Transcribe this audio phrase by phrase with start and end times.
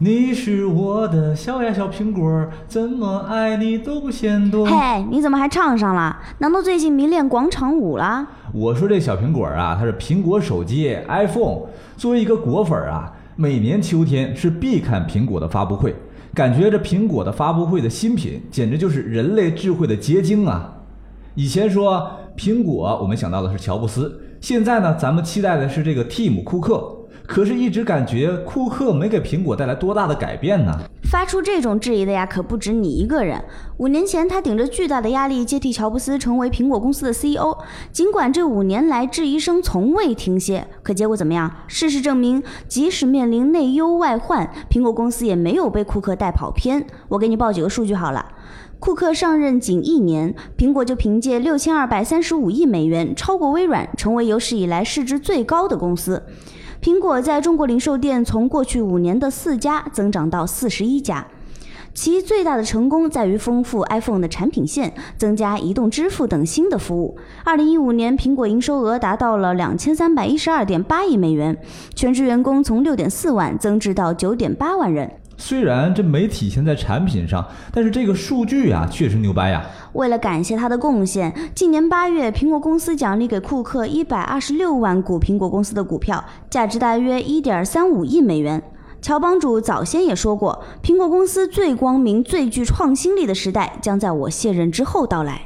[0.00, 4.64] 你是我的小呀小苹果，怎么爱你都不嫌多。
[4.64, 6.16] 嘿，你怎么还唱上了？
[6.38, 8.24] 难道最近迷恋广场舞了？
[8.52, 11.62] 我说这小苹果啊，它是苹果手机 iPhone。
[11.96, 15.96] 作为一个果粉啊，每年秋天是必看苹果的发布会，
[16.32, 20.74] 感觉这苹果的发布会的新品简直就是人类智慧的结晶啊！
[21.34, 26.97] 以前说苹果，我们想到的是乔布斯，现在呢，咱们期待的是这个 Tim 库克。
[27.28, 30.72] 可是，一直感觉库克没给苹果带来多大的改变呢。
[31.10, 33.44] 发出这种质疑的呀，可不止你一个人。
[33.76, 37.54] 五年前，他顶着巨大的压力接替乔布斯成为苹果公司的 CEO，
[37.92, 41.52] 尽管这五年来质疑声从未停歇，可结果怎么样？
[41.66, 46.86] 事实证明，即使面临内忧外患，苹果公司也没有被库克带跑偏。
[47.08, 48.24] 我给你报几个数据好了。
[48.78, 56.22] 库克上任仅一年，苹果就凭借六千二百三十五亿美元超过微软，成为有史以来市值最高的公司。
[56.80, 61.26] 苹果在中国零售店从过去五年的四家增长到四十一家，
[61.92, 67.18] 其最大的成功在于丰富 iPhone 的产品线，增加移动支付等新的服务。
[67.42, 71.58] 二零一五年，苹果营收额达到了两千三百一十二点八亿美元，
[71.96, 75.10] 全职员工从六点四万增至到九点八万人。
[75.40, 79.64] 虽然这没体现在产品上，但是这个数据啊，确实牛掰呀。
[79.92, 88.60] 为了感谢他的贡献，今年八月，苹果公司奖励给库克一百二十六万股苹果公司的股票，价值大约一点三五亿美元。
[89.00, 95.42] 乔帮主早先也说过，苹果公司最光明、最具创新力的时代将在我卸任之后到来。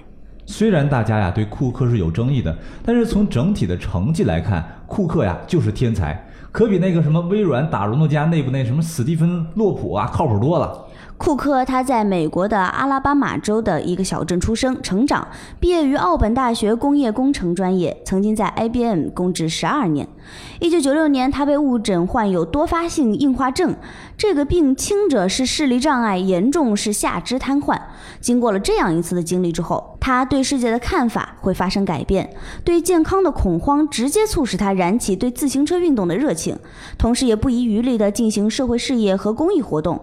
[0.47, 6.27] 虽然大家呀对库克是有争议的，但是从整体的成绩来看，库克呀就是天才。
[6.53, 10.87] 可比那个什么微软打诺基亚内部那什么史蒂芬洛普啊靠谱多了。
[11.17, 15.27] 库克他在美国的阿拉巴马州的一个小镇出生、成长，
[15.59, 20.07] 毕业于奥本大学工业工程专业，曾经在 IBM 供职十二年。
[20.61, 23.75] 一九九六年，他被误诊患有多发性硬化症，
[24.17, 27.77] 这个病轻者是视力障碍，严重是下肢瘫痪。
[28.21, 36.57] 经过了这样一次的经历之后，他对世界的看法会发生改变，对健康的恐慌直接促使他燃起对自行车运动的热情，
[36.97, 40.01] 同时也不遗余力地进行社会事业和公益活动。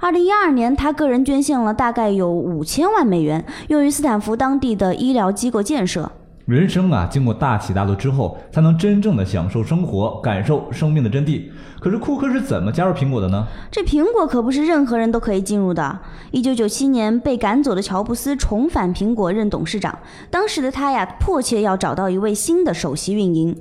[0.00, 6.10] 二零一二年，他个人捐献了大概有五千万美元，用于斯坦福当地的医疗机构建设。
[6.48, 11.42] 人生啊，经过大起大落之后，才能真正的享受生活，感受生命的真谛。
[11.78, 13.46] 可是库克是怎么加入苹果的呢？
[13.70, 15.98] 这苹果可不是任何人都可以进入的。
[16.30, 19.98] 一九九七年被赶走的乔布斯重返苹果任董事长，
[20.30, 23.54] 当时的他呀，迫切要找到一位新的首席运营。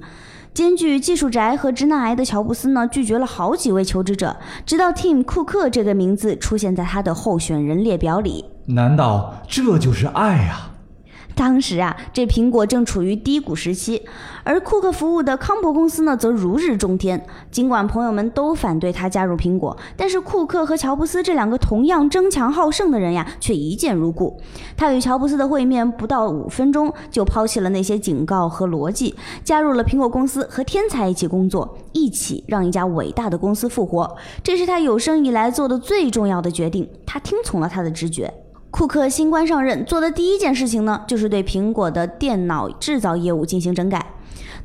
[0.54, 8.46] 兼具技术宅和直男癌的乔布斯呢，拒绝了好几位求职者，直到 Tim 库克这个名字出现在他的候选人列表里。
[8.68, 10.72] 难道这就是爱啊？
[11.38, 14.02] 当时啊，这苹果正处于低谷时期，
[14.44, 17.24] 而库克服务的康柏公司呢，则如日中天。
[17.52, 24.42] 尽管朋友们都反对他加入苹果，但是库克和乔布斯这两个同样争强好胜的人呀，却一见如故。
[24.76, 34.18] 他与乔布斯的会面不到五分钟，就抛弃了那些警告和逻辑，加入了苹果公司，和天才一起工作，一起让一家伟大的公司复活。
[34.42, 36.90] 这是他有生以来做的最重要的决定。
[37.06, 38.34] 他听从了他的直觉。
[38.78, 44.06] 库克新官上任做的第一件事情呢，就是对苹果的电脑制造业务进行整改。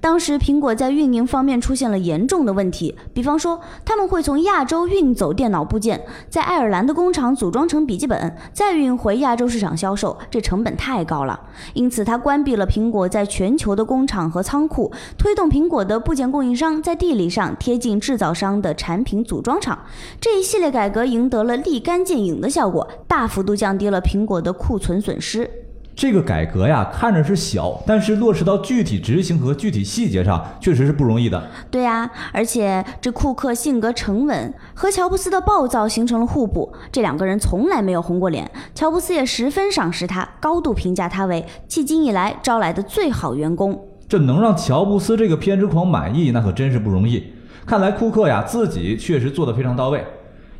[0.00, 11.38] 当时苹果在运营方面出现了严重的问题，比方说他们会从亚洲运走电脑部件，在爱尔兰的工厂组装成笔记本，再运回亚洲市场销售，这成本太高了。
[11.74, 19.78] 因此，他关闭了苹果在全球的工厂和仓库，推动苹果的部件供应商在地理上贴近制造商的产品组装厂。
[20.20, 25.61] 这一系列改革赢得了立竿见影的效果，大幅度降低了苹果的库存损失。
[25.94, 31.42] 这个改革呀，看着是小，但是落实到具体执行和具体细节上，确实是不容易的。
[31.70, 36.72] 对呀，而且这库克性格沉稳，和乔布斯的暴躁形成了互补。
[36.90, 43.78] 这两个人从来没有红过脸，乔布斯也十分赏识他，高度评价他为迄今以来招来的最好员工。
[44.08, 47.32] 这能让乔布斯这个偏执狂满意，那可真是不容易。
[47.66, 50.04] 看来库克呀，自己确实做得非常到位。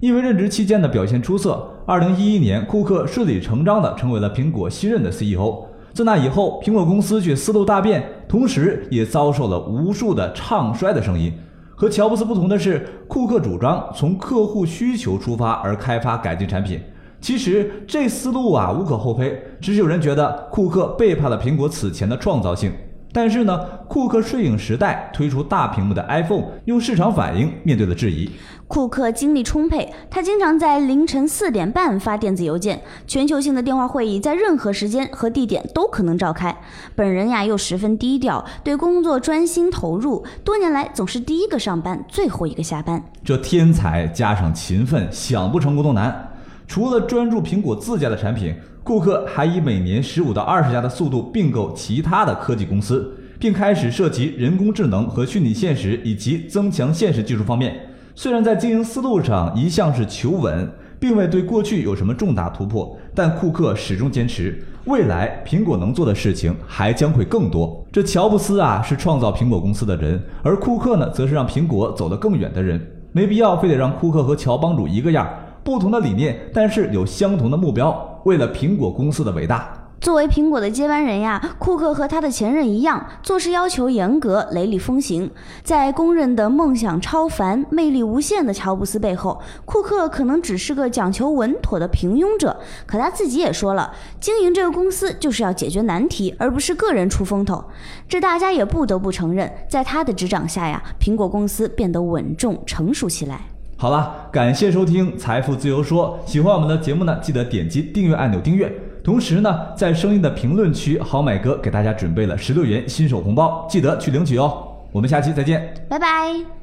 [0.02, 5.64] 因为任职期间的表现出色，二零一一年，库克顺理成章地成为了苹果新任的 CEO。
[5.92, 11.32] 自那以后，苹果公司却思路大变，同时也遭受了无数的唱衰的声音。
[11.76, 16.80] 和乔布斯不同的是，库克主张从客户需求出发而开发改进产品。
[17.20, 22.72] 其实这思路啊无可厚非，只是有人觉得库克背叛了苹果此前的创造性。
[23.12, 28.30] 但是呢，库克顺应时代推出大屏幕的 iPhone，用市场反应面对了质疑。
[28.66, 36.56] 库克精力充沛，他经常在凌晨四点半发电子邮件，全球性的电话会议在任何时间和地点都可能召开。
[36.94, 43.04] 本人呀又十分低调，对工作专心投入，多年来总是第一个上班，最后一个下班。
[43.22, 46.31] 这天才加上勤奋，想不成功都难。
[46.72, 57.78] 除了专注苹果自家的产品，库克还以每年十五到二十家的速度并购其他的科技公司，并开始涉及人工智能和虚拟现实以及增强现实技术方面。
[58.14, 60.66] 虽然在经营思路上一向是求稳，
[60.98, 67.86] 并未对过去有什么重大突破，但库克始终坚持，未来苹果能做的事情还将会更多。
[67.92, 72.80] 这乔布斯啊是创造苹果公司的人，而库克呢，则是让苹果走得更远的人。
[73.12, 75.28] 没必要非得让库克和乔帮主一个样，
[75.64, 79.78] 不同的理念，但是有相同的目标，为了苹果公司的伟大。
[80.00, 85.30] 作为苹果的接班人呀，库克和他的前任一样，做事要求严格，雷厉风行。
[85.62, 92.58] 在公认的梦想超凡、魅力无限的乔布斯背后，库克可能只是个讲求稳妥的平庸者。
[92.84, 97.64] 可他自己也说了，经营这个公司就是要解决难题，而不是个人出风头。
[98.08, 103.51] 这大家也不得不承认，在他的执掌下呀，苹果公司变得稳重成熟起来。
[103.82, 108.72] 好了，感谢收听《财富自由说》，喜欢我们的节目呢，记得点击订阅按钮订阅。
[109.02, 114.68] 同时呢，在声音的评论区，好买哥给大家准备了十六元新手红包，记得去领取哦。
[114.92, 116.61] 我们下期再见，拜拜。